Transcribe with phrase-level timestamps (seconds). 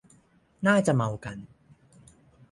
[0.67, 1.37] น่าจะเมากัน